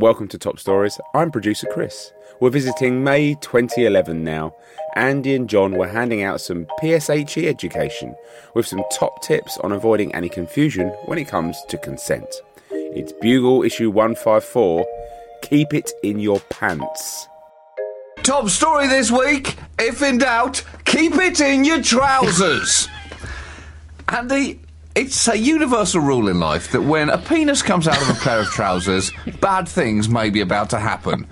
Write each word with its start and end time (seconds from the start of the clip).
Welcome 0.00 0.28
to 0.28 0.38
Top 0.38 0.58
Stories. 0.58 0.98
I'm 1.12 1.30
producer 1.30 1.66
Chris. 1.70 2.14
We're 2.40 2.48
visiting 2.48 3.04
May 3.04 3.34
2011 3.34 4.24
now. 4.24 4.54
Andy 4.96 5.34
and 5.34 5.46
John 5.46 5.72
were 5.72 5.88
handing 5.88 6.22
out 6.22 6.40
some 6.40 6.66
PSHE 6.80 7.46
education 7.46 8.16
with 8.54 8.66
some 8.66 8.82
top 8.90 9.22
tips 9.22 9.58
on 9.58 9.72
avoiding 9.72 10.14
any 10.14 10.30
confusion 10.30 10.88
when 11.04 11.18
it 11.18 11.28
comes 11.28 11.62
to 11.68 11.76
consent. 11.76 12.34
It's 12.70 13.12
Bugle 13.12 13.62
issue 13.62 13.90
154 13.90 14.86
Keep 15.42 15.74
It 15.74 15.92
in 16.02 16.18
Your 16.18 16.40
Pants. 16.48 17.28
Top 18.22 18.48
story 18.48 18.86
this 18.86 19.10
week. 19.10 19.54
If 19.78 20.00
in 20.00 20.16
doubt, 20.16 20.64
keep 20.86 21.16
it 21.16 21.40
in 21.40 21.62
your 21.66 21.82
trousers. 21.82 22.88
Andy, 24.08 24.60
it's 24.94 25.28
a 25.28 25.38
universal 25.38 26.00
rule 26.00 26.28
in 26.28 26.40
life 26.40 26.72
that 26.72 26.82
when 26.82 27.10
a 27.10 27.18
penis 27.18 27.62
comes 27.62 27.86
out 27.86 28.00
of 28.02 28.10
a 28.10 28.20
pair 28.20 28.40
of 28.40 28.46
trousers, 28.50 29.12
bad 29.40 29.68
things 29.68 30.08
may 30.08 30.30
be 30.30 30.40
about 30.40 30.70
to 30.70 30.78
happen. 30.78 31.26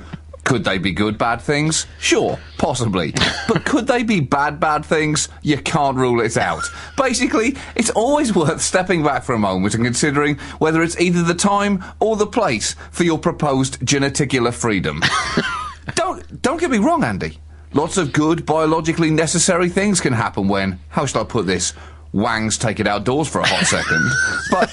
Could 0.45 0.65
they 0.65 0.79
be 0.79 0.93
good 0.93 1.19
bad 1.19 1.43
things? 1.43 1.87
Sure, 1.99 2.39
possibly. 2.57 3.13
But 3.47 3.67
could 3.67 3.87
they 3.87 4.03
be 4.03 4.21
bad 4.21 4.59
bad 4.59 4.83
things? 4.83 5.29
You 5.43 5.59
can't 5.59 5.99
rule 5.99 6.23
it 6.23 6.39
out. 6.39 6.63
Basically, 6.97 7.55
it's 7.77 7.91
always 7.91 8.35
worth 8.35 8.63
stepping 8.63 9.03
back 9.03 9.25
for 9.25 9.35
a 9.35 9.39
moment 9.39 9.75
and 9.75 9.85
considering 9.85 10.37
whether 10.59 10.83
it's 10.83 10.99
either 10.99 11.23
the 11.23 11.35
time 11.35 11.85
or 12.01 12.17
the 12.17 12.27
place 12.27 12.77
for 12.91 13.05
your 13.05 13.19
proposed 13.19 13.79
geneticular 13.81 14.55
freedom. 14.55 15.03
don't 15.95 16.41
don't 16.41 16.61
get 16.61 16.71
me 16.71 16.79
wrong, 16.79 17.05
Andy. 17.05 17.39
Lots 17.75 17.99
of 17.99 18.15
good 18.15 18.47
biologically 18.47 19.11
necessary 19.11 19.69
things 19.69 20.01
can 20.01 20.15
happen 20.15 20.49
when, 20.49 20.79
how 20.89 21.05
shall 21.05 21.21
I 21.21 21.25
put 21.25 21.45
this, 21.45 21.75
wangs 22.19 22.59
take 22.59 22.81
it 22.81 22.87
outdoors 22.87 23.29
for 23.29 23.41
a 23.41 23.47
hot 23.47 23.65
second. 23.65 24.11
but 24.51 24.71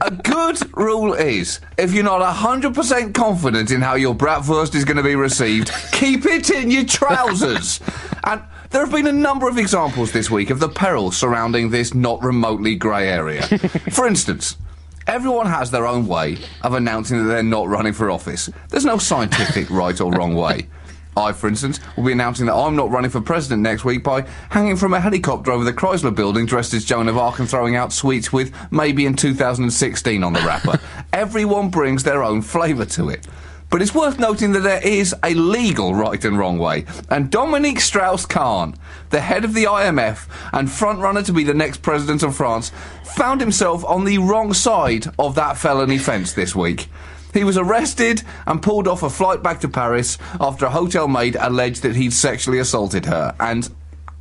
a 0.00 0.10
good 0.10 0.76
rule 0.76 1.14
is 1.14 1.60
if 1.78 1.92
you're 1.92 2.04
not 2.04 2.20
100% 2.20 3.14
confident 3.14 3.70
in 3.70 3.80
how 3.80 3.94
your 3.94 4.14
bratwurst 4.14 4.74
is 4.74 4.84
going 4.84 4.96
to 4.96 5.02
be 5.02 5.14
received, 5.14 5.70
keep 5.92 6.26
it 6.26 6.50
in 6.50 6.70
your 6.70 6.84
trousers. 6.84 7.80
and 8.24 8.42
there 8.70 8.84
have 8.84 8.92
been 8.92 9.06
a 9.06 9.12
number 9.12 9.48
of 9.48 9.56
examples 9.56 10.12
this 10.12 10.30
week 10.30 10.50
of 10.50 10.58
the 10.58 10.68
perils 10.68 11.16
surrounding 11.16 11.70
this 11.70 11.94
not 11.94 12.22
remotely 12.22 12.74
grey 12.74 13.08
area. 13.08 13.42
For 13.92 14.06
instance, 14.06 14.56
Everyone 15.06 15.46
has 15.46 15.70
their 15.70 15.86
own 15.86 16.06
way 16.06 16.38
of 16.62 16.72
announcing 16.72 17.18
that 17.18 17.24
they're 17.24 17.42
not 17.42 17.68
running 17.68 17.92
for 17.92 18.10
office. 18.10 18.48
There's 18.70 18.86
no 18.86 18.96
scientific 18.96 19.68
right 19.68 20.00
or 20.00 20.10
wrong 20.10 20.34
way. 20.34 20.66
I, 21.16 21.32
for 21.32 21.48
instance, 21.48 21.80
will 21.96 22.04
be 22.04 22.12
announcing 22.12 22.46
that 22.46 22.54
I'm 22.54 22.76
not 22.76 22.90
running 22.90 23.10
for 23.10 23.20
president 23.20 23.62
next 23.62 23.84
week 23.84 24.02
by 24.02 24.26
hanging 24.50 24.76
from 24.76 24.94
a 24.94 25.00
helicopter 25.00 25.52
over 25.52 25.64
the 25.64 25.72
Chrysler 25.72 26.14
building 26.14 26.46
dressed 26.46 26.74
as 26.74 26.84
Joan 26.84 27.08
of 27.08 27.16
Arc 27.16 27.38
and 27.38 27.48
throwing 27.48 27.76
out 27.76 27.92
sweets 27.92 28.32
with 28.32 28.52
maybe 28.70 29.06
in 29.06 29.14
2016 29.14 30.24
on 30.24 30.32
the 30.32 30.40
wrapper. 30.40 30.80
Everyone 31.12 31.70
brings 31.70 32.02
their 32.02 32.22
own 32.22 32.42
flavour 32.42 32.84
to 32.86 33.08
it. 33.08 33.26
But 33.70 33.82
it's 33.82 33.94
worth 33.94 34.20
noting 34.20 34.52
that 34.52 34.60
there 34.60 34.86
is 34.86 35.14
a 35.24 35.34
legal 35.34 35.94
right 35.94 36.24
and 36.24 36.38
wrong 36.38 36.58
way. 36.58 36.84
And 37.10 37.28
Dominique 37.28 37.80
Strauss-Kahn, 37.80 38.76
the 39.10 39.20
head 39.20 39.44
of 39.44 39.52
the 39.52 39.64
IMF 39.64 40.28
and 40.52 40.68
frontrunner 40.68 41.24
to 41.26 41.32
be 41.32 41.42
the 41.42 41.54
next 41.54 41.82
president 41.82 42.22
of 42.22 42.36
France, 42.36 42.70
found 43.16 43.40
himself 43.40 43.84
on 43.84 44.04
the 44.04 44.18
wrong 44.18 44.52
side 44.52 45.06
of 45.18 45.34
that 45.34 45.58
felony 45.58 45.98
fence 45.98 46.34
this 46.34 46.54
week. 46.54 46.88
He 47.34 47.44
was 47.44 47.58
arrested 47.58 48.22
and 48.46 48.62
pulled 48.62 48.88
off 48.88 49.02
a 49.02 49.10
flight 49.10 49.42
back 49.42 49.60
to 49.60 49.68
Paris 49.68 50.16
after 50.40 50.66
a 50.66 50.70
hotel 50.70 51.08
maid 51.08 51.36
alleged 51.38 51.82
that 51.82 51.96
he'd 51.96 52.12
sexually 52.12 52.60
assaulted 52.60 53.04
her. 53.06 53.34
And 53.40 53.68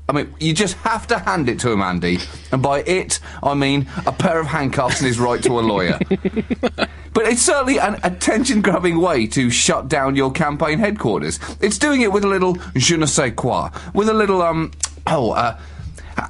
I 0.10 0.12
mean, 0.12 0.34
you 0.40 0.54
just 0.54 0.76
have 0.78 1.08
to 1.08 1.20
hand 1.20 1.48
it 1.48 1.60
to 1.60 1.72
him, 1.72 1.82
Andy. 1.82 2.18
And 2.52 2.62
by 2.62 2.82
it, 2.82 3.20
I 3.42 3.54
mean 3.54 3.88
a 4.06 4.12
pair 4.12 4.40
of 4.40 4.48
handcuffs 4.48 5.00
and 5.00 5.08
his 5.08 5.20
right 5.20 5.42
to 5.44 5.60
a 5.60 5.62
lawyer. 5.62 6.00
but 6.10 7.26
it's 7.26 7.42
certainly 7.42 7.78
an 7.80 8.00
attention 8.04 8.62
grabbing 8.62 9.00
way 9.00 9.28
to 9.28 9.50
shut 9.50 9.88
down 9.88 10.16
your 10.16 10.32
campaign 10.32 10.80
headquarters. 10.80 11.40
It's 11.62 11.78
doing 11.78 12.02
it 12.02 12.12
with 12.12 12.26
a 12.26 12.28
little 12.28 12.58
je 12.76 12.98
ne 12.98 13.06
sais 13.06 13.32
quoi. 13.36 13.70
With 13.94 14.10
a 14.10 14.14
little, 14.14 14.42
um, 14.42 14.72
oh, 15.08 15.32
uh, 15.32 15.58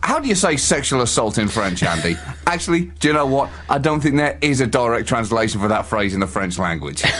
how 0.01 0.19
do 0.19 0.27
you 0.27 0.35
say 0.35 0.57
sexual 0.57 1.01
assault 1.01 1.37
in 1.37 1.47
French, 1.47 1.83
Andy? 1.83 2.15
Actually, 2.47 2.85
do 2.99 3.09
you 3.09 3.13
know 3.13 3.25
what? 3.25 3.49
I 3.69 3.77
don't 3.77 4.01
think 4.01 4.15
there 4.15 4.37
is 4.41 4.61
a 4.61 4.67
direct 4.67 5.07
translation 5.07 5.59
for 5.59 5.67
that 5.67 5.85
phrase 5.85 6.13
in 6.13 6.19
the 6.19 6.27
French 6.27 6.57
language. 6.57 7.03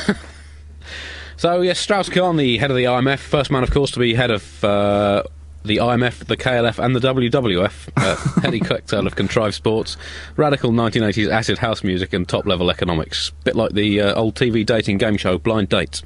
So, 1.43 1.59
yes, 1.59 1.77
Strauss 1.77 2.07
Kahn, 2.07 2.37
the 2.37 2.57
head 2.57 2.71
of 2.71 2.77
the 2.77 2.85
IMF, 2.85 3.19
first 3.19 3.51
man, 3.51 3.63
of 3.63 3.71
course, 3.71 3.91
to 3.91 3.99
be 3.99 4.13
head 4.13 4.31
of 4.31 4.63
uh, 4.63 5.23
the 5.65 5.75
IMF, 5.75 6.25
the 6.25 6.37
KLF, 6.37 6.79
and 6.79 6.95
the 6.95 7.01
WWF. 7.01 7.89
Uh, 7.97 8.15
heady 8.41 8.61
cocktail 8.61 9.05
of 9.05 9.17
contrived 9.17 9.53
sports, 9.53 9.97
radical 10.37 10.71
1980s 10.71 11.29
acid 11.29 11.57
house 11.57 11.83
music, 11.83 12.13
and 12.13 12.29
top 12.29 12.45
level 12.45 12.69
economics. 12.69 13.31
Bit 13.43 13.57
like 13.57 13.73
the 13.73 13.99
uh, 13.99 14.13
old 14.13 14.35
TV 14.35 14.65
dating 14.65 14.99
game 14.99 15.17
show 15.17 15.37
Blind 15.37 15.67
Dates. 15.67 16.01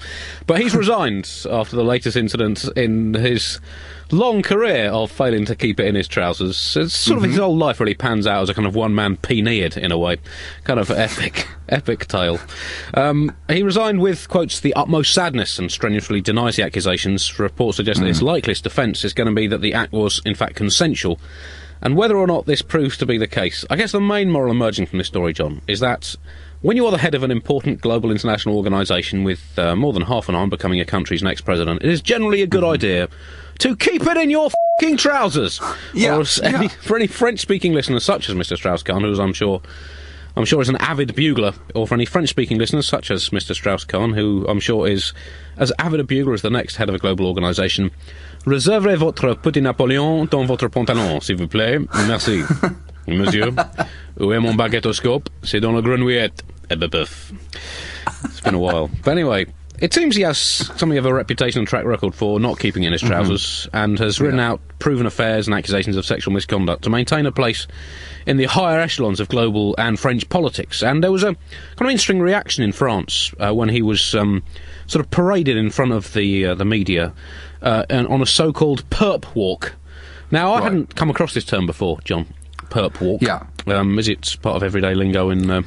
But 0.48 0.60
he's 0.60 0.76
resigned 0.76 1.30
after 1.52 1.76
the 1.76 1.84
latest 1.84 2.18
incident 2.18 2.66
in 2.76 3.14
his 3.14 3.60
long 4.12 4.42
career 4.42 4.90
of 4.90 5.12
failing 5.12 5.46
to 5.46 5.56
keep 5.56 5.80
it 5.80 5.88
in 5.88 5.96
his 5.96 6.08
trousers. 6.08 6.78
It's 6.78 6.96
sort 6.96 7.18
of 7.18 7.24
his 7.24 7.38
whole 7.38 7.58
life 7.58 7.80
really 7.80 7.96
pans 7.96 8.28
out 8.28 8.44
as 8.44 8.50
a 8.50 8.54
kind 8.54 8.68
of 8.68 8.76
one 8.76 8.96
man 8.96 9.18
Peneid 9.18 9.78
in 9.78 9.92
a 9.92 9.98
way. 9.98 10.18
Kind 10.64 10.80
of 10.80 10.90
epic, 10.92 11.48
epic 11.70 12.08
tale. 12.08 12.40
Um, 12.94 13.36
he 13.50 13.64
resigned 13.64 14.02
with, 14.02 14.30
quotes, 14.30 14.60
the 14.60 14.74
utmost 14.74 15.14
sadness 15.14 15.60
and 15.60 15.72
strenuously 15.72 16.22
denies 16.22 16.56
the 16.56 16.64
accusations. 16.64 17.40
Reports 17.40 17.78
suggest 17.78 18.00
that 18.00 18.08
his 18.08 18.22
likeliest 18.22 18.64
defence 18.64 19.04
is 19.04 19.14
going 19.14 19.28
to 19.28 19.36
be 19.36 19.48
that 19.48 19.62
the 19.62 19.74
act 19.74 19.92
was, 19.92 20.22
in 20.26 20.36
fact, 20.36 20.56
consensual. 20.56 21.20
And 21.82 21.96
whether 21.96 22.18
or 22.18 22.28
not 22.28 22.46
this 22.46 22.62
proves 22.62 22.98
to 22.98 23.06
be 23.06 23.18
the 23.18 23.28
case, 23.28 23.64
I 23.70 23.76
guess 23.76 23.92
the 23.92 24.02
main 24.02 24.32
moral 24.32 24.52
emerging 24.52 24.88
from 24.88 24.98
this 24.98 25.08
story, 25.08 25.34
John, 25.34 25.62
is 25.68 25.80
that 25.80 26.16
when 26.62 26.76
you 26.76 26.86
are 26.88 26.92
the 26.92 26.98
head 26.98 27.14
of 27.14 27.22
an 27.22 27.30
important 27.30 27.82
global 27.82 28.10
international 28.10 28.58
organisation 28.58 29.24
with 29.24 29.60
uh, 29.60 29.76
more 29.76 29.94
than 29.94 30.02
half 30.04 30.28
an 30.28 30.34
on 30.34 30.50
becoming 30.50 30.80
a 30.80 30.86
country's 30.86 31.22
next 31.22 31.42
president, 31.42 31.84
it 31.84 31.90
is 31.90 32.02
generally 32.02 32.42
a 32.42 32.48
good 32.48 32.64
idea 32.64 33.10
to 33.60 33.76
keep 33.76 34.06
it 34.06 34.18
in 34.18 34.30
your 34.30 34.50
fucking 34.80 34.98
trousers. 34.98 35.60
Yeah, 35.94 36.20
s- 36.20 36.40
yeah. 36.44 36.68
for 36.68 36.96
any 36.98 37.08
French-speaking 37.08 37.74
listeners, 37.74 38.04
such 38.04 38.30
as 38.30 38.36
Mr. 38.36 38.56
Strauss-Kahn, 38.56 39.02
who, 39.02 39.20
I'm 39.20 39.34
sure, 39.34 39.62
I'm 40.36 40.46
sure 40.46 40.62
is 40.62 40.70
an 40.70 40.78
avid 40.78 41.16
bugler, 41.16 41.54
or 41.74 41.88
for 41.88 41.96
any 41.96 42.06
French-speaking 42.06 42.58
listeners, 42.58 42.88
such 42.88 43.10
as 43.12 43.30
Mr. 43.30 43.54
Strauss-Kahn, 43.56 44.14
who 44.14 44.46
I'm 44.48 44.60
sure 44.60 44.88
is 44.88 45.14
as 45.58 45.72
avid 45.80 46.00
a 46.00 46.04
bugler 46.04 46.34
as 46.34 46.42
the 46.44 46.50
next 46.50 46.76
head 46.76 46.90
of 46.90 46.96
a 46.96 47.00
global 47.00 47.26
organisation. 47.26 47.90
Réservez 48.46 48.96
votre 48.98 49.34
petit 49.36 49.62
Napoléon 49.62 50.26
dans 50.30 50.46
votre 50.46 50.68
pantalon, 50.70 51.20
s'il 51.22 51.36
vous 51.38 51.48
plaît. 51.48 51.80
Merci. 52.08 52.44
Monsieur, 53.08 53.52
où 54.20 54.32
est 54.34 54.40
mon 54.40 54.54
baguettoscope? 54.54 55.30
C'est 55.42 55.60
dans 55.62 55.72
le 55.72 55.82
grenouillette. 55.82 56.44
Eh. 56.70 56.76
It's 58.26 58.42
been 58.44 58.54
a 58.56 58.60
while. 58.60 58.90
But 59.04 59.12
anyway, 59.12 59.46
it 59.80 59.94
seems 59.94 60.16
he 60.16 60.24
has 60.24 60.38
something 60.38 60.98
of 60.98 61.06
a 61.06 61.14
reputation 61.14 61.60
and 61.60 61.68
track 61.68 61.86
record 61.86 62.16
for 62.16 62.40
not 62.40 62.60
keeping 62.60 62.84
in 62.84 62.92
his 62.92 63.02
trousers 63.02 63.68
and 63.74 64.00
has 64.00 64.20
written 64.20 64.40
out 64.40 64.60
proven 64.80 65.06
affairs 65.06 65.48
and 65.48 65.56
accusations 65.56 65.96
of 65.98 66.06
sexual 66.06 66.34
misconduct 66.34 66.84
to 66.84 66.90
maintain 66.90 67.26
a 67.26 67.32
place 67.32 67.68
in 68.26 68.38
the 68.38 68.46
higher 68.46 68.80
echelons 68.80 69.20
of 69.20 69.28
global 69.30 69.76
and 69.78 70.00
French 70.00 70.28
politics. 70.30 70.82
And 70.84 71.04
there 71.04 71.12
was 71.12 71.24
a 71.24 71.28
kind 71.36 71.82
of 71.82 71.90
interesting 71.90 72.20
reaction 72.20 72.64
in 72.64 72.72
France 72.72 73.32
uh, 73.40 73.54
when 73.54 73.70
he 73.70 73.82
was 73.82 74.16
um, 74.16 74.44
sort 74.88 75.04
of 75.06 75.12
paraded 75.12 75.58
in 75.58 75.70
front 75.70 75.92
of 75.92 76.14
the 76.14 76.48
uh, 76.48 76.56
the 76.56 76.66
media 76.66 77.14
uh, 77.62 77.86
and 77.90 78.08
on 78.08 78.22
a 78.22 78.26
so-called 78.26 78.90
perp 78.90 79.26
walk. 79.36 79.76
Now, 80.32 80.52
I 80.54 80.56
Right. 80.60 80.64
hadn't 80.64 80.96
come 80.96 81.10
across 81.10 81.34
this 81.34 81.46
term 81.46 81.66
before, 81.66 82.00
John. 82.04 82.26
Perp 82.70 83.00
walk. 83.00 83.22
Yeah. 83.22 83.46
Um, 83.66 83.98
is 83.98 84.10
it 84.10 84.38
part 84.42 84.58
of 84.58 84.64
everyday 84.64 84.94
lingo 84.94 85.30
in 85.30 85.50
uh, 85.50 85.62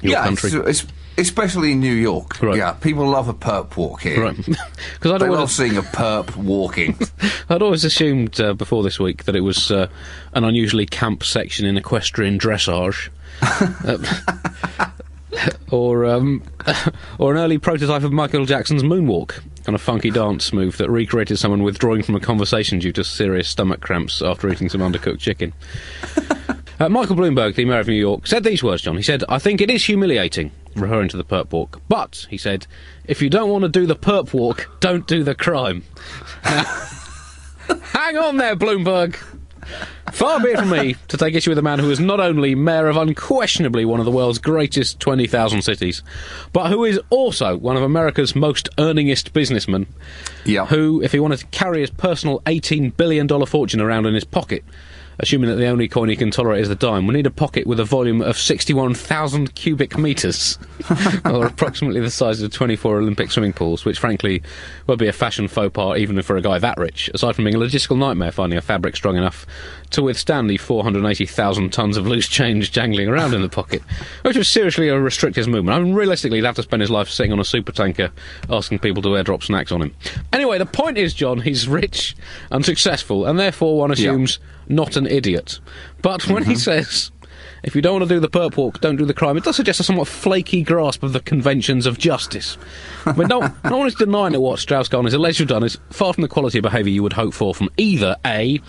your 0.00 0.12
yeah, 0.12 0.24
country? 0.24 0.48
it's- 0.50 0.82
it's- 0.82 0.92
especially 1.18 1.72
in 1.72 1.80
New 1.80 1.92
York. 1.94 2.40
Right. 2.42 2.56
Yeah, 2.56 2.72
people 2.72 3.08
love 3.08 3.28
a 3.28 3.34
perp 3.34 3.76
walk 3.76 4.02
here. 4.02 4.22
Right. 4.22 4.36
Because 4.94 5.20
They 5.20 5.26
always, 5.26 5.38
love 5.38 5.50
seeing 5.50 5.76
a 5.76 5.82
perp 5.82 6.34
walking. 6.36 6.98
I'd 7.48 7.62
always 7.62 7.84
assumed 7.84 8.40
uh, 8.40 8.54
before 8.54 8.82
this 8.82 8.98
week 8.98 9.24
that 9.24 9.36
it 9.36 9.40
was 9.40 9.70
uh, 9.70 9.88
an 10.32 10.44
unusually 10.44 10.86
camp 10.86 11.22
section 11.24 11.66
in 11.66 11.76
equestrian 11.76 12.38
dressage. 12.38 13.10
Uh, 13.42 14.90
or 15.70 16.06
um, 16.06 16.42
or 17.18 17.34
an 17.34 17.38
early 17.38 17.58
prototype 17.58 18.02
of 18.02 18.12
Michael 18.12 18.46
Jackson's 18.46 18.82
moonwalk, 18.82 19.40
kind 19.64 19.74
of 19.74 19.82
funky 19.82 20.10
dance 20.10 20.52
move 20.52 20.76
that 20.78 20.90
recreated 20.90 21.38
someone 21.38 21.62
withdrawing 21.62 22.02
from 22.02 22.14
a 22.14 22.20
conversation 22.20 22.78
due 22.78 22.92
to 22.92 23.04
serious 23.04 23.48
stomach 23.48 23.80
cramps 23.80 24.22
after 24.22 24.48
eating 24.50 24.68
some 24.68 24.80
undercooked 24.80 25.18
chicken. 25.18 25.52
Uh, 26.80 26.88
Michael 26.88 27.16
Bloomberg, 27.16 27.54
the 27.54 27.64
mayor 27.64 27.80
of 27.80 27.88
New 27.88 27.94
York, 27.94 28.26
said 28.26 28.44
these 28.44 28.62
words, 28.62 28.82
John. 28.82 28.96
He 28.96 29.02
said, 29.02 29.22
I 29.28 29.38
think 29.38 29.60
it 29.60 29.70
is 29.70 29.84
humiliating, 29.84 30.50
referring 30.76 31.08
to 31.08 31.16
the 31.16 31.24
perp 31.24 31.52
walk. 31.52 31.80
But, 31.88 32.26
he 32.30 32.38
said, 32.38 32.66
if 33.06 33.22
you 33.22 33.30
don't 33.30 33.50
want 33.50 33.62
to 33.62 33.68
do 33.68 33.86
the 33.86 33.96
perp 33.96 34.32
walk, 34.32 34.70
don't 34.80 35.06
do 35.06 35.22
the 35.22 35.34
crime. 35.34 35.84
Hang 36.42 38.16
on 38.16 38.36
there, 38.36 38.56
Bloomberg. 38.56 39.16
Far 40.12 40.40
be 40.40 40.50
it 40.50 40.58
from 40.58 40.70
me 40.70 40.96
to 41.08 41.16
take 41.16 41.34
issue 41.34 41.50
with 41.50 41.58
a 41.58 41.62
man 41.62 41.78
who 41.78 41.90
is 41.90 41.98
not 41.98 42.20
only 42.20 42.54
mayor 42.54 42.88
of 42.88 42.96
unquestionably 42.96 43.84
one 43.84 43.98
of 43.98 44.06
the 44.06 44.12
world's 44.12 44.38
greatest 44.38 45.00
20,000 45.00 45.62
cities, 45.62 46.02
but 46.52 46.68
who 46.70 46.84
is 46.84 47.00
also 47.10 47.56
one 47.56 47.76
of 47.76 47.82
America's 47.82 48.36
most 48.36 48.68
earningest 48.76 49.32
businessmen. 49.32 49.86
Yeah. 50.44 50.66
Who, 50.66 51.02
if 51.02 51.12
he 51.12 51.18
wanted 51.18 51.38
to 51.38 51.46
carry 51.46 51.80
his 51.80 51.90
personal 51.90 52.40
$18 52.40 52.96
billion 52.96 53.26
fortune 53.46 53.80
around 53.80 54.06
in 54.06 54.14
his 54.14 54.24
pocket, 54.24 54.62
assuming 55.18 55.50
that 55.50 55.56
the 55.56 55.66
only 55.66 55.88
coin 55.88 56.08
he 56.08 56.16
can 56.16 56.30
tolerate 56.30 56.62
is 56.62 56.68
the 56.68 56.74
dime, 56.74 57.06
would 57.06 57.14
need 57.14 57.26
a 57.26 57.30
pocket 57.30 57.66
with 57.66 57.80
a 57.80 57.84
volume 57.84 58.20
of 58.20 58.38
61,000 58.38 59.54
cubic 59.54 59.96
metres, 59.96 60.58
or 61.24 61.46
approximately 61.46 62.00
the 62.00 62.10
size 62.10 62.42
of 62.42 62.52
24 62.52 62.98
Olympic 62.98 63.30
swimming 63.30 63.52
pools, 63.52 63.84
which 63.84 63.98
frankly 63.98 64.42
would 64.86 64.98
be 64.98 65.08
a 65.08 65.12
fashion 65.12 65.48
faux 65.48 65.72
pas 65.72 65.98
even 65.98 66.20
for 66.22 66.36
a 66.36 66.42
guy 66.42 66.58
that 66.58 66.78
rich, 66.78 67.10
aside 67.14 67.34
from 67.34 67.44
being 67.44 67.56
a 67.56 67.58
logistical 67.58 67.98
nightmare 67.98 68.32
finding 68.32 68.58
a 68.58 68.62
fabric 68.62 68.96
strong 68.96 69.16
enough 69.16 69.46
to 69.90 70.02
withstand 70.02 70.50
the 70.50 70.56
480,000 70.56 71.70
tonnes 71.70 71.96
of 71.96 72.06
loose 72.06 72.28
change 72.28 72.72
jangling 72.72 73.08
around 73.08 73.32
in 73.32 73.42
the 73.42 73.48
pocket, 73.48 73.82
which 74.22 74.36
was 74.36 74.48
seriously 74.48 74.88
a 74.88 74.98
restrict 74.98 75.36
his 75.36 75.46
movement. 75.46 75.76
I 75.76 75.80
mean, 75.80 75.94
realistically, 75.94 76.38
he'd 76.38 76.44
have 76.44 76.56
to 76.56 76.62
spend 76.62 76.80
his 76.80 76.90
life 76.90 77.08
sitting 77.08 77.32
on 77.32 77.40
a 77.40 77.44
super 77.44 77.72
tanker 77.72 78.10
asking 78.50 78.80
people 78.80 79.02
to 79.02 79.10
airdrop 79.10 79.42
snacks 79.42 79.72
on 79.72 79.82
him. 79.82 79.94
Anyway, 80.32 80.58
the 80.58 80.66
point 80.66 80.98
is, 80.98 81.14
John, 81.14 81.40
he's 81.40 81.68
rich 81.68 82.16
and 82.50 82.64
successful, 82.64 83.24
and 83.24 83.38
therefore 83.38 83.78
one 83.78 83.92
assumes 83.92 84.38
not 84.68 84.96
an 84.96 85.06
idiot. 85.06 85.60
But 86.02 86.28
when 86.28 86.44
he 86.44 86.52
mm-hmm. 86.52 86.58
says, 86.58 87.10
if 87.62 87.74
you 87.74 87.80
don't 87.80 88.00
want 88.00 88.08
to 88.08 88.14
do 88.14 88.20
the 88.20 88.28
perp 88.28 88.56
walk, 88.56 88.80
don't 88.80 88.96
do 88.96 89.06
the 89.06 89.14
crime, 89.14 89.36
it 89.36 89.44
does 89.44 89.56
suggest 89.56 89.80
a 89.80 89.82
somewhat 89.82 90.08
flaky 90.08 90.62
grasp 90.62 91.02
of 91.02 91.12
the 91.12 91.20
conventions 91.20 91.86
of 91.86 91.98
justice. 91.98 92.58
I 93.06 93.12
mean, 93.12 93.28
no, 93.28 93.52
no 93.64 93.78
one 93.78 93.86
is 93.86 93.94
denying 93.94 94.32
that 94.32 94.40
what 94.40 94.58
Strauss-Kahn 94.58 95.04
has 95.04 95.14
allegedly 95.14 95.52
done 95.52 95.64
is 95.64 95.78
far 95.90 96.12
from 96.12 96.22
the 96.22 96.28
quality 96.28 96.58
of 96.58 96.62
behaviour 96.62 96.92
you 96.92 97.02
would 97.02 97.14
hope 97.14 97.32
for 97.32 97.54
from 97.54 97.70
either 97.76 98.16
A, 98.26 98.60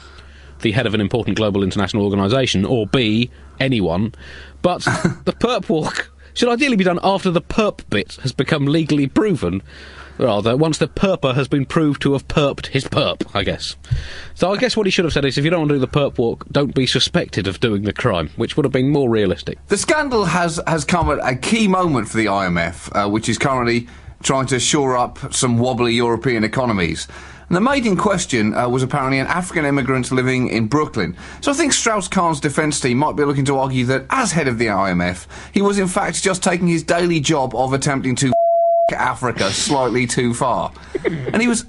the 0.61 0.71
head 0.71 0.87
of 0.87 0.93
an 0.93 1.01
important 1.01 1.35
global 1.35 1.61
international 1.61 2.05
organisation, 2.05 2.63
or 2.63 2.87
B, 2.87 3.29
anyone. 3.59 4.13
But 4.61 4.79
the 4.79 5.35
perp 5.37 5.67
walk 5.67 6.09
should 6.35 6.49
ideally 6.49 6.75
be 6.75 6.83
done 6.83 6.99
after 7.03 7.31
the 7.31 7.41
perp 7.41 7.89
bit 7.89 8.15
has 8.21 8.31
become 8.31 8.65
legally 8.65 9.07
proven. 9.07 9.63
Rather, 10.17 10.55
once 10.55 10.77
the 10.77 10.87
perper 10.87 11.35
has 11.35 11.47
been 11.49 11.65
proved 11.65 12.01
to 12.01 12.13
have 12.13 12.25
perped 12.27 12.67
his 12.67 12.85
perp, 12.85 13.29
I 13.33 13.43
guess. 13.43 13.75
So 14.33 14.53
I 14.53 14.57
guess 14.57 14.77
what 14.77 14.85
he 14.85 14.91
should 14.91 15.03
have 15.03 15.13
said 15.13 15.25
is 15.25 15.37
if 15.37 15.43
you 15.43 15.49
don't 15.49 15.61
want 15.61 15.69
to 15.69 15.75
do 15.75 15.79
the 15.79 15.87
perp 15.87 16.17
walk, 16.17 16.45
don't 16.51 16.73
be 16.73 16.85
suspected 16.85 17.47
of 17.47 17.59
doing 17.59 17.83
the 17.83 17.91
crime, 17.91 18.29
which 18.37 18.55
would 18.55 18.63
have 18.65 18.71
been 18.71 18.89
more 18.89 19.09
realistic. 19.09 19.57
The 19.67 19.77
scandal 19.77 20.25
has, 20.25 20.61
has 20.67 20.85
come 20.85 21.09
at 21.11 21.19
a 21.21 21.35
key 21.35 21.67
moment 21.67 22.07
for 22.07 22.17
the 22.17 22.27
IMF, 22.27 22.91
uh, 22.95 23.09
which 23.09 23.27
is 23.27 23.37
currently 23.37 23.87
trying 24.23 24.47
to 24.47 24.59
shore 24.59 24.95
up 24.95 25.33
some 25.33 25.57
wobbly 25.57 25.93
European 25.93 26.45
economies. 26.45 27.07
And 27.47 27.55
the 27.55 27.61
maid 27.61 27.85
in 27.85 27.95
question 27.95 28.55
uh, 28.55 28.67
was 28.67 28.81
apparently 28.83 29.19
an 29.19 29.27
African 29.27 29.65
immigrant 29.65 30.11
living 30.11 30.47
in 30.47 30.67
Brooklyn. 30.67 31.15
So 31.41 31.51
I 31.51 31.53
think 31.53 31.73
Strauss-Kahn's 31.73 32.39
defence 32.39 32.79
team 32.79 32.97
might 32.97 33.15
be 33.15 33.23
looking 33.23 33.45
to 33.45 33.57
argue 33.57 33.85
that, 33.85 34.05
as 34.09 34.31
head 34.31 34.47
of 34.47 34.57
the 34.57 34.67
IMF, 34.67 35.27
he 35.53 35.61
was 35.61 35.77
in 35.77 35.87
fact 35.87 36.23
just 36.23 36.43
taking 36.43 36.67
his 36.67 36.83
daily 36.83 37.19
job 37.19 37.53
of 37.55 37.73
attempting 37.73 38.15
to 38.15 38.33
Africa 38.91 39.51
slightly 39.51 40.07
too 40.07 40.33
far. 40.33 40.71
And 41.05 41.41
he 41.41 41.47
was 41.47 41.65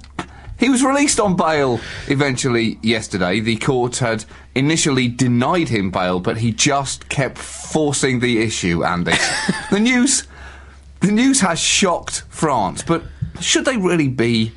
he 0.59 0.69
was 0.69 0.83
released 0.83 1.19
on 1.19 1.35
bail 1.35 1.79
eventually 2.07 2.79
yesterday. 2.81 3.39
The 3.39 3.57
court 3.57 3.97
had 3.97 4.25
initially 4.55 5.07
denied 5.07 5.69
him 5.69 5.91
bail, 5.91 6.19
but 6.19 6.37
he 6.37 6.51
just 6.51 7.09
kept 7.09 7.37
forcing 7.37 8.19
the 8.19 8.41
issue, 8.41 8.83
Andy. 8.83 9.13
the 9.71 9.79
news 9.79 10.27
the 11.01 11.11
news 11.11 11.41
has 11.41 11.59
shocked 11.59 12.23
France, 12.29 12.81
but 12.81 13.03
should 13.39 13.65
they 13.65 13.77
really 13.77 14.07
be 14.07 14.51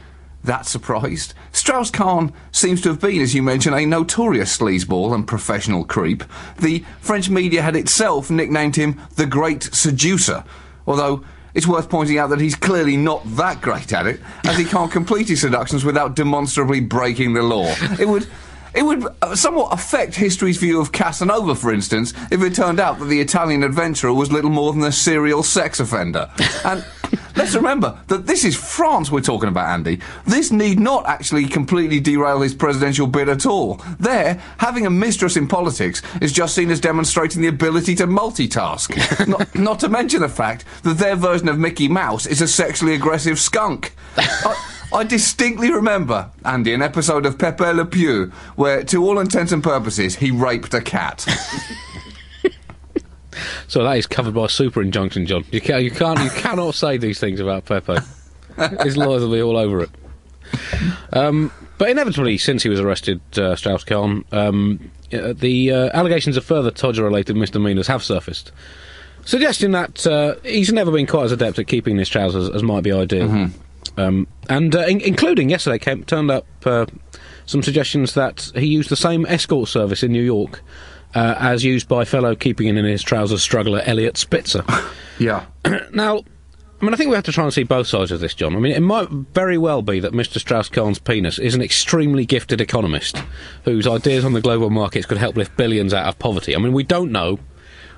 that 0.44 0.66
surprised? 0.66 1.34
Strauss 1.52 1.90
Kahn 1.90 2.32
seems 2.52 2.80
to 2.82 2.88
have 2.88 3.00
been, 3.00 3.20
as 3.20 3.34
you 3.34 3.42
mentioned, 3.42 3.74
a 3.74 3.86
notorious 3.86 4.56
sleazeball 4.56 5.14
and 5.14 5.26
professional 5.26 5.84
creep. 5.84 6.24
The 6.58 6.84
French 7.00 7.28
media 7.28 7.62
had 7.62 7.76
itself 7.76 8.30
nicknamed 8.30 8.76
him 8.76 9.00
the 9.16 9.26
Great 9.26 9.62
Seducer, 9.64 10.44
although 10.86 11.24
it's 11.52 11.66
worth 11.66 11.90
pointing 11.90 12.18
out 12.18 12.30
that 12.30 12.40
he's 12.40 12.54
clearly 12.54 12.96
not 12.96 13.22
that 13.36 13.60
great 13.60 13.92
at 13.92 14.06
it, 14.06 14.20
as 14.44 14.56
he 14.56 14.64
can't 14.64 14.90
complete 14.90 15.28
his 15.28 15.40
seductions 15.40 15.84
without 15.84 16.14
demonstrably 16.16 16.80
breaking 16.80 17.32
the 17.34 17.42
law. 17.42 17.74
It 17.98 18.08
would. 18.08 18.26
It 18.74 18.82
would 18.82 19.06
uh, 19.22 19.34
somewhat 19.34 19.72
affect 19.72 20.14
history's 20.14 20.58
view 20.58 20.80
of 20.80 20.92
Casanova, 20.92 21.54
for 21.54 21.72
instance, 21.72 22.12
if 22.30 22.42
it 22.42 22.54
turned 22.54 22.80
out 22.80 22.98
that 22.98 23.06
the 23.06 23.20
Italian 23.20 23.62
adventurer 23.62 24.12
was 24.12 24.30
little 24.30 24.50
more 24.50 24.72
than 24.72 24.82
a 24.84 24.92
serial 24.92 25.42
sex 25.42 25.80
offender. 25.80 26.30
And 26.62 26.84
let's 27.36 27.54
remember 27.54 27.98
that 28.08 28.26
this 28.26 28.44
is 28.44 28.54
France 28.54 29.10
we're 29.10 29.22
talking 29.22 29.48
about, 29.48 29.68
Andy. 29.68 30.00
This 30.26 30.52
need 30.52 30.78
not 30.78 31.06
actually 31.06 31.46
completely 31.46 31.98
derail 31.98 32.42
his 32.42 32.54
presidential 32.54 33.06
bid 33.06 33.28
at 33.28 33.46
all. 33.46 33.80
There, 33.98 34.34
having 34.58 34.86
a 34.86 34.90
mistress 34.90 35.36
in 35.36 35.48
politics 35.48 36.02
is 36.20 36.32
just 36.32 36.54
seen 36.54 36.70
as 36.70 36.80
demonstrating 36.80 37.40
the 37.40 37.48
ability 37.48 37.94
to 37.96 38.06
multitask. 38.06 39.26
not, 39.26 39.54
not 39.54 39.80
to 39.80 39.88
mention 39.88 40.20
the 40.20 40.28
fact 40.28 40.64
that 40.82 40.98
their 40.98 41.16
version 41.16 41.48
of 41.48 41.58
Mickey 41.58 41.88
Mouse 41.88 42.26
is 42.26 42.42
a 42.42 42.48
sexually 42.48 42.94
aggressive 42.94 43.40
skunk. 43.40 43.94
I, 44.16 44.69
I 44.92 45.04
distinctly 45.04 45.72
remember, 45.72 46.30
Andy, 46.44 46.74
an 46.74 46.82
episode 46.82 47.24
of 47.24 47.38
Pepe 47.38 47.64
Le 47.64 47.84
Pew 47.84 48.32
where, 48.56 48.82
to 48.84 49.04
all 49.04 49.18
intents 49.18 49.52
and 49.52 49.62
purposes, 49.62 50.16
he 50.16 50.30
raped 50.30 50.74
a 50.74 50.80
cat. 50.80 51.26
So 53.68 53.84
that 53.84 53.96
is 53.96 54.06
covered 54.06 54.34
by 54.34 54.46
a 54.46 54.48
super 54.48 54.82
injunction, 54.82 55.26
John. 55.26 55.44
You 55.52 55.60
can't, 55.60 55.84
you 55.84 55.92
can't, 55.92 56.18
you 56.20 56.30
cannot 56.30 56.74
say 56.74 56.96
these 56.96 57.20
things 57.20 57.38
about 57.38 57.64
Pepe. 57.66 57.98
His 58.82 58.96
lawyers 58.96 59.22
will 59.22 59.32
be 59.32 59.40
all 59.40 59.56
over 59.56 59.84
it. 59.84 59.90
Um, 61.12 61.52
but 61.78 61.88
inevitably, 61.88 62.36
since 62.36 62.64
he 62.64 62.68
was 62.68 62.80
arrested, 62.80 63.20
uh, 63.38 63.54
Strauss-Kahn, 63.54 64.24
um, 64.32 64.90
uh, 65.12 65.32
the 65.32 65.70
uh, 65.70 65.90
allegations 65.94 66.36
of 66.36 66.44
further 66.44 66.72
Todger-related 66.72 67.36
misdemeanours 67.36 67.86
have 67.86 68.02
surfaced, 68.02 68.50
suggesting 69.24 69.70
that 69.70 70.04
uh, 70.06 70.34
he's 70.42 70.72
never 70.72 70.90
been 70.90 71.06
quite 71.06 71.24
as 71.24 71.32
adept 71.32 71.58
at 71.60 71.68
keeping 71.68 71.96
his 71.96 72.08
trousers 72.08 72.50
as 72.50 72.64
might 72.64 72.82
be 72.82 72.90
ideal. 72.92 73.50
Um, 73.96 74.26
and 74.48 74.74
uh, 74.74 74.80
in- 74.80 75.00
including 75.00 75.50
yesterday 75.50 75.78
came, 75.78 76.04
turned 76.04 76.30
up 76.30 76.46
uh, 76.64 76.86
some 77.46 77.62
suggestions 77.62 78.14
that 78.14 78.50
he 78.54 78.66
used 78.66 78.88
the 78.88 78.96
same 78.96 79.26
escort 79.26 79.68
service 79.68 80.02
in 80.02 80.12
New 80.12 80.22
York 80.22 80.62
uh, 81.14 81.34
as 81.38 81.64
used 81.64 81.88
by 81.88 82.04
fellow 82.04 82.34
keeping 82.34 82.68
in 82.68 82.84
his 82.84 83.02
trousers 83.02 83.42
struggler 83.42 83.80
Eliot 83.84 84.16
Spitzer. 84.16 84.64
yeah. 85.18 85.46
now, 85.92 86.18
I 86.80 86.84
mean, 86.84 86.94
I 86.94 86.96
think 86.96 87.10
we 87.10 87.16
have 87.16 87.24
to 87.24 87.32
try 87.32 87.44
and 87.44 87.52
see 87.52 87.62
both 87.62 87.86
sides 87.86 88.10
of 88.10 88.20
this, 88.20 88.34
John. 88.34 88.56
I 88.56 88.58
mean, 88.58 88.72
it 88.72 88.80
might 88.80 89.10
very 89.10 89.58
well 89.58 89.82
be 89.82 90.00
that 90.00 90.12
Mr. 90.12 90.38
Strauss-Kahn's 90.38 90.98
penis 90.98 91.38
is 91.38 91.54
an 91.54 91.60
extremely 91.60 92.24
gifted 92.24 92.60
economist 92.60 93.18
whose 93.64 93.86
ideas 93.86 94.24
on 94.24 94.32
the 94.32 94.40
global 94.40 94.70
markets 94.70 95.04
could 95.04 95.18
help 95.18 95.36
lift 95.36 95.56
billions 95.58 95.92
out 95.92 96.06
of 96.06 96.18
poverty. 96.18 96.56
I 96.56 96.58
mean, 96.58 96.72
we 96.72 96.84
don't 96.84 97.12
know. 97.12 97.38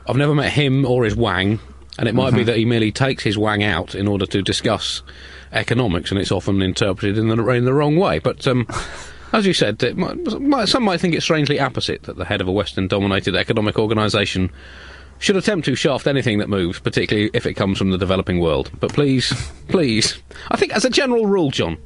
I've 0.08 0.16
never 0.16 0.34
met 0.34 0.52
him 0.52 0.84
or 0.84 1.04
his 1.04 1.14
wang, 1.14 1.60
and 1.98 2.08
it 2.08 2.14
might 2.14 2.34
be 2.34 2.44
that 2.44 2.56
he 2.56 2.64
merely 2.64 2.90
takes 2.90 3.22
his 3.22 3.36
wang 3.36 3.62
out 3.62 3.94
in 3.94 4.08
order 4.08 4.26
to 4.26 4.42
discuss 4.42 5.02
economics, 5.52 6.10
and 6.10 6.18
it's 6.18 6.32
often 6.32 6.62
interpreted 6.62 7.18
in 7.18 7.28
the, 7.28 7.48
in 7.48 7.64
the 7.64 7.74
wrong 7.74 7.96
way. 7.96 8.18
But 8.18 8.46
um, 8.46 8.66
as 9.32 9.46
you 9.46 9.52
said, 9.52 9.82
it 9.82 9.96
might, 9.96 10.68
some 10.68 10.82
might 10.84 11.00
think 11.00 11.14
it 11.14 11.22
strangely 11.22 11.58
apposite 11.58 12.04
that 12.04 12.16
the 12.16 12.24
head 12.24 12.40
of 12.40 12.48
a 12.48 12.52
Western-dominated 12.52 13.36
economic 13.36 13.78
organisation 13.78 14.50
should 15.18 15.36
attempt 15.36 15.64
to 15.66 15.74
shaft 15.74 16.06
anything 16.06 16.38
that 16.38 16.48
moves, 16.48 16.80
particularly 16.80 17.30
if 17.32 17.46
it 17.46 17.54
comes 17.54 17.78
from 17.78 17.90
the 17.90 17.98
developing 17.98 18.40
world. 18.40 18.70
But 18.80 18.92
please, 18.92 19.32
please, 19.68 20.20
I 20.50 20.56
think 20.56 20.74
as 20.74 20.84
a 20.84 20.90
general 20.90 21.26
rule, 21.26 21.50
John, 21.50 21.78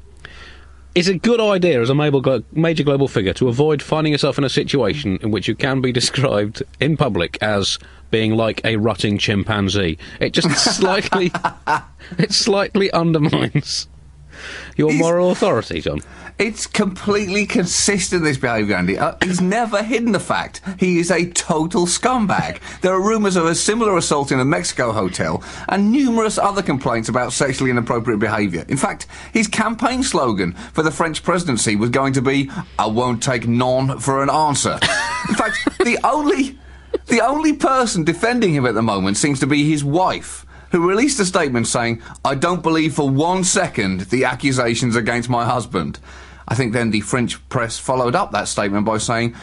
it's 0.97 1.09
a 1.09 1.19
good 1.19 1.41
idea 1.41 1.83
as 1.83 1.91
a 1.91 1.95
major, 1.95 2.83
global 2.83 3.07
figure 3.07 3.35
to 3.35 3.49
avoid 3.49 3.83
finding 3.83 4.15
yourself 4.15 4.39
in 4.39 4.45
a 4.45 4.49
situation 4.49 5.19
in 5.21 5.31
which 5.31 5.47
you 5.47 5.55
can 5.55 5.83
be 5.83 5.93
described 6.01 6.63
in 6.81 6.97
public 6.97 7.37
as 7.43 7.79
being 8.11 8.35
like 8.35 8.65
a 8.65 8.77
rutting 8.77 9.19
chimpanzee. 9.19 9.99
It 10.21 10.33
just 10.33 10.49
slightly, 10.77 11.31
it 12.19 12.33
slightly 12.33 12.91
undermines 12.93 13.89
your 14.77 14.91
He's- 14.91 15.01
moral 15.01 15.31
authority, 15.31 15.81
John. 15.81 16.01
It's 16.39 16.67
completely 16.67 17.47
consistent, 17.47 18.23
this 18.23 18.37
behaviour, 18.37 18.77
Andy. 18.77 18.99
Uh, 18.99 19.15
he's 19.25 19.41
never 19.41 19.83
hidden 19.83 20.13
the 20.13 20.21
fact 20.21 20.61
he 20.79 20.99
is 20.99 21.11
a 21.11 21.25
total 21.31 21.87
scumbag. 21.87 22.59
There 22.83 22.93
are 22.93 23.01
rumours 23.01 23.37
of 23.37 23.47
a 23.47 23.55
similar 23.55 23.97
assault 23.97 24.31
in 24.31 24.39
a 24.39 24.45
Mexico 24.45 24.93
hotel 24.93 25.43
and 25.71 25.91
numerous 25.91 26.37
other 26.37 26.61
complaints 26.63 27.09
about 27.09 27.33
sexually 27.33 27.71
inappropriate 27.71 28.21
behaviour. 28.21 28.67
In 28.69 28.77
fact, 28.77 29.07
his 29.33 29.47
campaign 29.49 30.03
slogan 30.03 30.53
for 30.75 30.83
the 30.83 30.91
French 30.91 31.23
presidency 31.23 31.75
was 31.75 31.89
going 31.89 32.13
to 32.13 32.21
be, 32.23 32.51
I 32.79 32.87
won't 32.87 33.23
take 33.23 33.49
none 33.49 33.99
for 33.99 34.23
an 34.23 34.29
answer. 34.29 34.79
In 35.31 35.35
fact, 35.37 35.57
the 35.85 35.99
only, 36.05 36.59
the 37.07 37.23
only 37.25 37.55
person 37.55 38.05
defending 38.05 38.53
him 38.55 38.67
at 38.67 38.75
the 38.75 38.83
moment 38.83 39.17
seems 39.17 39.41
to 39.41 39.47
be 39.47 39.71
his 39.71 39.83
wife 39.83 40.45
who 40.77 40.87
released 40.87 41.19
a 41.21 41.25
statement 41.25 41.67
saying, 41.67 42.03
I 42.23 42.35
don't 42.35 42.63
believe 42.63 42.95
for 42.95 43.09
one 43.09 43.45
second 43.45 44.01
the 44.03 44.27
accusations 44.27 44.95
against 44.95 45.31
my 45.31 45.47
husband. 45.47 45.99
I 46.47 46.55
think 46.55 46.75
then 46.75 46.91
the 46.91 47.01
French 47.01 47.47
press 47.49 47.79
followed 47.79 48.15
up 48.15 48.33
that 48.33 48.47
statement 48.47 48.85
by 48.85 48.99
saying, 48.99 49.35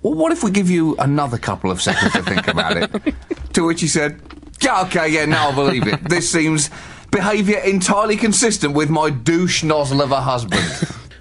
Well, 0.00 0.14
what 0.14 0.32
if 0.32 0.42
we 0.42 0.50
give 0.50 0.70
you 0.70 0.96
another 0.96 1.36
couple 1.36 1.70
of 1.70 1.82
seconds 1.82 2.12
to 2.14 2.22
think 2.22 2.48
about 2.48 2.78
it? 2.78 3.14
to 3.52 3.66
which 3.66 3.82
he 3.82 3.88
said, 3.88 4.22
Yeah, 4.62 4.82
okay, 4.84 5.08
yeah, 5.08 5.26
now 5.26 5.50
I 5.50 5.54
believe 5.54 5.86
it. 5.86 6.02
This 6.08 6.30
seems 6.30 6.70
behaviour 7.10 7.58
entirely 7.58 8.16
consistent 8.16 8.72
with 8.72 8.88
my 8.88 9.10
douche 9.10 9.62
nozzle 9.62 10.00
of 10.00 10.12
a 10.12 10.20
husband. 10.22 10.64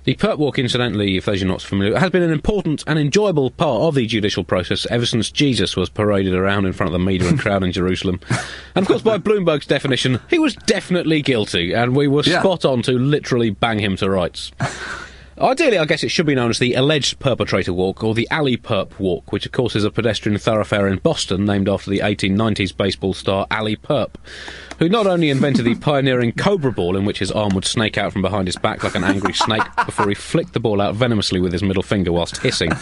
The 0.10 0.16
perp 0.16 0.39
walk, 0.39 0.58
incidentally, 0.58 1.18
if 1.18 1.25
those 1.25 1.44
are 1.44 1.46
not 1.46 1.62
familiar, 1.62 1.96
has 2.00 2.10
been 2.10 2.24
an 2.24 2.32
important 2.32 2.84
and 2.88 2.98
enjoyable 2.98 3.51
part 3.51 3.84
of 3.84 3.94
the 3.94 4.08
judicial 4.08 4.44
process 4.44 4.88
ever 4.89 5.06
since 5.06 5.30
Jesus 5.30 5.78
was 5.78 5.88
paraded 5.88 6.34
around 6.34 6.66
in 6.66 6.74
front 6.74 6.88
of 6.88 6.94
the 6.94 7.06
media 7.06 7.28
and 7.30 7.38
crowd 7.39 7.62
in 7.62 7.72
Jerusalem. 7.72 8.20
And 8.74 8.82
of 8.84 8.88
course, 8.88 9.04
by 9.04 9.20
Bloomberg's 9.20 9.68
definition, 9.68 10.20
he 10.28 10.39
was 10.39 10.56
definitely 10.56 11.22
guilty, 11.22 11.74
and 11.74 11.96
we 11.96 12.08
were 12.08 12.24
Yeah. 12.24 12.39
spot 12.39 12.66
on 12.66 12.82
to 12.84 12.94
literally 12.94 13.51
bang 13.51 13.78
him 13.78 13.98
to 13.98 14.10
rights. 14.10 14.51
Ideally, 15.41 15.77
I 15.77 15.86
guess 15.86 16.03
it 16.03 16.10
should 16.10 16.25
be 16.25 16.36
known 16.36 16.50
as 16.50 16.60
the 16.60 16.74
alleged 16.74 17.19
perpetrator 17.19 17.72
walk 17.72 18.03
or 18.03 18.13
the 18.13 18.27
alley 18.29 18.58
perp 18.58 19.00
walk, 19.00 19.31
which 19.31 19.46
of 19.46 19.53
course 19.53 19.74
is 19.74 19.86
a 19.86 19.91
pedestrian 19.91 20.38
thoroughfare 20.38 20.86
in 20.86 20.98
Boston 20.98 21.46
named 21.46 21.69
after 21.69 21.89
the 21.89 22.00
1890s 22.00 22.75
baseball 22.75 23.13
star 23.13 23.48
Alley 23.50 23.77
Perp, 23.77 24.15
who 24.79 24.89
not 24.89 25.08
only 25.08 25.29
invented 25.29 25.63
the 25.63 25.75
pioneering 25.75 26.34
cobra 26.34 26.74
ball 26.74 26.98
in 26.98 27.05
which 27.05 27.19
his 27.19 27.31
arm 27.31 27.55
would 27.55 27.63
snake 27.63 27.98
out 27.98 28.12
from 28.12 28.22
behind 28.22 28.50
his 28.50 28.58
back 28.58 28.84
like 28.84 28.96
an 28.96 29.05
angry 29.05 29.34
snake 29.34 29.63
before 29.86 30.10
he 30.10 30.13
flicked 30.13 30.51
the 30.51 30.60
ball 30.60 30.81
out 30.81 30.93
venomously 30.96 31.39
with 31.39 31.53
his 31.53 31.63
middle 31.63 31.84
finger 31.84 32.12
whilst 32.12 32.38
hissing. 32.39 32.74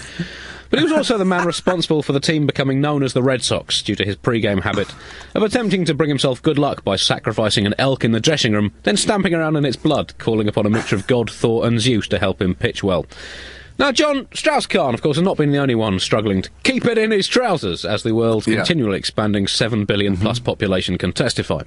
But 0.70 0.80
he 0.80 0.84
was 0.84 0.94
also 0.94 1.18
the 1.18 1.26
man 1.26 1.46
responsible 1.46 2.04
for 2.04 2.14
the 2.14 2.20
team 2.20 2.46
becoming 2.46 2.82
known 2.82 3.04
as 3.04 3.14
the 3.14 3.24
Red 3.24 3.44
Sox 3.44 3.82
due 3.82 3.96
to 3.96 4.06
his 4.06 4.16
pre-game 4.16 4.62
habit 4.62 4.94
of 5.34 5.44
attempting 5.44 5.86
to 5.86 5.94
bring 5.94 6.10
himself 6.10 6.42
good 6.42 6.58
luck 6.58 6.84
by 6.84 6.96
sacrificing 6.96 7.66
an 7.66 7.76
elk 7.78 8.04
in 8.04 8.12
the 8.12 8.20
dressing 8.20 8.54
room, 8.54 8.74
then 8.84 8.98
stamping 8.98 9.34
around 9.34 9.56
in 9.56 9.66
its 9.66 9.78
blood, 9.78 10.18
calling 10.18 10.48
upon 10.48 10.66
a 10.66 10.70
mixture 10.70 10.96
of 10.96 11.08
God, 11.08 11.30
Thor, 11.32 11.66
and 11.66 11.80
Zeus 11.80 12.08
to 12.10 12.20
help 12.20 12.42
him 12.42 12.56
pitch 12.56 12.84
well. 12.84 13.06
Now, 13.80 13.92
John 13.92 14.28
Strauss-Kahn, 14.34 14.96
of 14.96 15.04
course, 15.04 15.18
has 15.18 15.24
not 15.24 15.38
been 15.38 15.52
the 15.52 15.60
only 15.60 15.76
one 15.76 16.00
struggling 16.00 16.42
to 16.42 16.50
keep 16.64 16.86
it 16.86 16.98
in 16.98 17.12
his 17.12 17.28
trousers, 17.28 17.86
as 17.86 18.02
the 18.02 18.16
world's 18.16 18.48
Yeah. 18.48 18.58
continually 18.58 18.98
expanding 18.98 19.46
7 19.46 19.86
billion 19.86 20.14
mm-hmm. 20.14 20.24
plus 20.24 20.40
population 20.40 20.98
can 20.98 21.14
testify. 21.14 21.62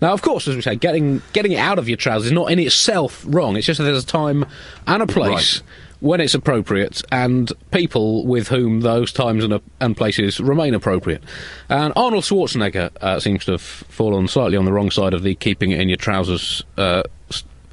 Now, 0.00 0.12
of 0.12 0.22
course, 0.22 0.46
as 0.46 0.54
we 0.54 0.62
say, 0.62 0.76
getting, 0.76 1.22
getting 1.32 1.52
it 1.52 1.58
out 1.58 1.80
of 1.80 1.88
your 1.88 1.96
trousers 1.96 2.26
is 2.26 2.32
not 2.32 2.52
in 2.52 2.60
itself 2.60 3.24
wrong. 3.26 3.56
It's 3.56 3.66
just 3.66 3.78
that 3.78 3.84
there's 3.84 4.04
a 4.04 4.06
time 4.06 4.46
and 4.86 5.02
a 5.02 5.06
place 5.08 5.60
Right. 5.60 5.70
When 6.00 6.20
it's 6.20 6.34
appropriate 6.34 7.02
and 7.10 7.52
people 7.70 8.26
with 8.26 8.48
whom 8.48 8.80
those 8.80 9.12
times 9.12 9.44
and, 9.44 9.60
and 9.80 9.96
places 9.96 10.40
remain 10.40 10.74
appropriate. 10.74 11.22
And 11.68 11.92
Arnold 11.96 12.24
Schwarzenegger 12.24 12.90
uh, 13.00 13.20
seems 13.20 13.44
to 13.46 13.52
have 13.52 13.62
fallen 13.62 14.28
slightly 14.28 14.56
on 14.56 14.64
the 14.64 14.72
wrong 14.72 14.90
side 14.90 15.14
of 15.14 15.22
the 15.22 15.34
keeping 15.34 15.70
it 15.70 15.80
in 15.80 15.88
your 15.88 15.96
trousers 15.96 16.62
uh, 16.76 17.02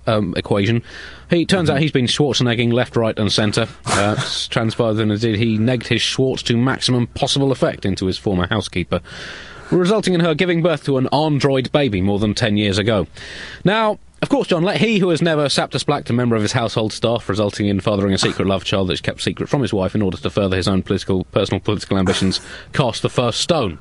um, 0.07 0.33
equation. 0.37 0.83
He 1.29 1.45
turns 1.45 1.69
out 1.69 1.79
he's 1.79 1.91
been 1.91 2.05
Schwarzenegging 2.05 2.71
left, 2.71 2.95
right, 2.95 3.17
and 3.17 3.31
centre. 3.31 3.67
Uh, 3.85 4.15
transpired 4.49 4.93
that 4.93 5.09
indeed 5.09 5.37
he 5.37 5.57
negged 5.57 5.87
his 5.87 6.01
Schwartz 6.01 6.43
to 6.43 6.57
maximum 6.57 7.07
possible 7.07 7.51
effect 7.51 7.85
into 7.85 8.05
his 8.05 8.17
former 8.17 8.47
housekeeper 8.47 9.01
resulting 9.71 10.13
in 10.13 10.19
her 10.19 10.35
giving 10.35 10.61
birth 10.61 10.83
to 10.83 10.97
an 10.97 11.07
android 11.11 11.71
baby 11.71 12.01
more 12.01 12.19
than 12.19 12.35
10 12.35 12.57
years 12.57 12.77
ago. 12.77 13.07
Now, 13.63 13.97
of 14.23 14.29
course, 14.29 14.47
John, 14.47 14.63
let 14.63 14.77
he 14.77 14.99
who 14.99 15.09
has 15.09 15.21
never 15.21 15.49
sapped 15.49 15.75
a 15.75 15.79
splack 15.79 16.05
to 16.05 16.13
a 16.13 16.15
member 16.15 16.37
of 16.37 16.41
his 16.41 16.53
household 16.53 16.93
staff, 16.93 17.27
resulting 17.27 17.67
in 17.67 17.81
fathering 17.81 18.13
a 18.13 18.17
secret 18.17 18.47
love 18.47 18.63
child 18.63 18.89
that's 18.89 19.01
kept 19.01 19.21
secret 19.21 19.49
from 19.49 19.61
his 19.61 19.73
wife 19.73 19.95
in 19.95 20.01
order 20.01 20.15
to 20.15 20.29
further 20.29 20.55
his 20.55 20.65
own 20.67 20.81
political, 20.81 21.25
personal 21.25 21.59
political 21.59 21.97
ambitions, 21.97 22.39
cast 22.73 23.01
the 23.01 23.09
first 23.09 23.41
stone. 23.41 23.77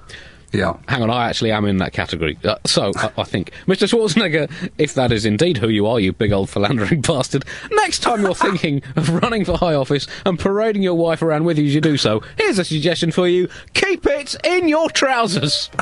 yeah. 0.53 0.77
Hang 0.89 1.01
on, 1.01 1.11
I 1.11 1.29
actually 1.29 1.53
am 1.53 1.65
in 1.65 1.77
that 1.77 1.93
category. 1.93 2.37
Uh, 2.43 2.57
so, 2.67 2.91
I, 2.97 3.13
I 3.19 3.23
think, 3.23 3.53
Mr. 3.69 3.89
Schwarzenegger, 3.89 4.51
if 4.79 4.95
that 4.95 5.13
is 5.13 5.25
indeed 5.25 5.59
who 5.59 5.69
you 5.69 5.87
are, 5.87 6.01
you 6.01 6.13
big 6.13 6.33
old 6.33 6.51
philandering 6.51 7.01
bastard, 7.07 7.45
next 7.71 8.01
time 8.01 8.23
you're 8.23 8.35
thinking 8.35 8.83
of 8.97 9.23
running 9.23 9.45
for 9.45 9.57
high 9.57 9.75
office 9.75 10.09
and 10.27 10.41
parading 10.41 10.83
your 10.83 10.95
wife 10.95 11.23
around 11.23 11.45
with 11.45 11.57
you 11.57 11.67
as 11.67 11.75
you 11.75 11.81
do 11.81 11.97
so, 11.97 12.21
here's 12.37 12.59
a 12.59 12.65
suggestion 12.65 13.13
for 13.13 13.29
you 13.29 13.49
keep 13.75 14.05
it 14.07 14.35
in 14.45 14.67
your 14.67 14.91
trousers. 14.91 15.71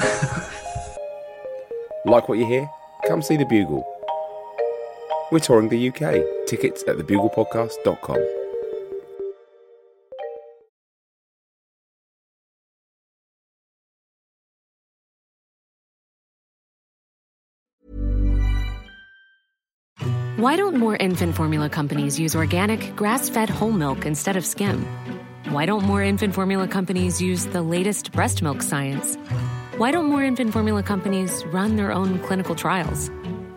Like 2.07 2.29
what 2.31 2.39
you 2.39 2.47
hear? 2.47 2.69
Come 3.07 3.21
see 3.21 3.37
the 3.37 3.45
Bugle. 3.45 3.85
We're 5.31 5.39
touring 5.39 5.69
the 5.69 5.89
UK. 5.89 6.47
Tickets 6.47 6.83
at 6.89 6.97
thebuglepodcast.com. 6.97 8.41
Why 20.41 20.57
don't 20.57 20.77
more 20.77 20.97
infant 20.97 21.37
formula 21.37 21.69
companies 21.69 22.19
use 22.19 22.35
organic, 22.35 22.97
grass 22.97 23.29
fed 23.29 23.51
whole 23.51 23.73
milk 23.73 24.07
instead 24.07 24.37
of 24.37 24.47
skim? 24.47 24.87
Why 25.51 25.67
don't 25.67 25.85
more 25.85 26.03
infant 26.03 26.35
formula 26.35 26.67
companies 26.67 27.21
use 27.21 27.45
the 27.45 27.61
latest 27.61 28.13
breast 28.13 28.41
milk 28.41 28.63
science? 28.63 29.17
Why 29.77 29.91
don't 29.91 30.07
more 30.07 30.25
infant 30.25 30.55
formula 30.55 30.83
companies 30.83 31.45
run 31.53 31.77
their 31.77 31.93
own 31.93 32.21
clinical 32.21 32.55
trials? 32.55 33.11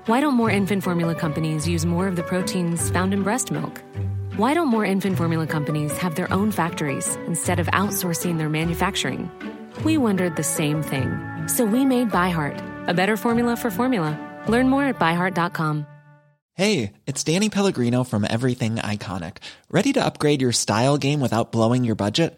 Why 0.05 0.19
don't 0.19 0.33
more 0.33 0.49
infant 0.49 0.83
formula 0.83 1.15
companies 1.15 1.65
use 1.65 1.85
more 1.85 2.09
of 2.09 2.17
the 2.17 2.23
proteins 2.23 2.89
found 2.89 3.13
in 3.13 3.23
breast 3.23 3.51
milk? 3.51 3.81
Why 4.35 4.53
don't 4.53 4.67
more 4.67 4.83
infant 4.83 5.17
formula 5.17 5.47
companies 5.47 5.97
have 5.97 6.15
their 6.15 6.31
own 6.33 6.51
factories 6.51 7.15
instead 7.25 7.57
of 7.61 7.67
outsourcing 7.67 8.37
their 8.37 8.49
manufacturing? 8.49 9.31
We 9.85 9.97
wondered 9.97 10.35
the 10.35 10.43
same 10.43 10.83
thing. 10.83 11.47
So 11.47 11.63
we 11.63 11.85
made 11.85 12.09
ByHeart, 12.09 12.89
a 12.89 12.93
better 12.93 13.15
formula 13.15 13.55
for 13.55 13.71
formula. 13.71 14.19
Learn 14.49 14.67
more 14.67 14.83
at 14.83 14.99
byheart.com. 14.99 15.87
Hey, 16.55 16.91
it's 17.07 17.23
Danny 17.23 17.49
Pellegrino 17.49 18.03
from 18.03 18.27
Everything 18.29 18.75
Iconic. 18.75 19.37
Ready 19.71 19.93
to 19.93 20.03
upgrade 20.03 20.41
your 20.41 20.51
style 20.51 20.97
game 20.97 21.21
without 21.21 21.53
blowing 21.53 21.85
your 21.85 21.95
budget? 21.95 22.37